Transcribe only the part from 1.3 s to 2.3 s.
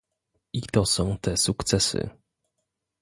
sukcesy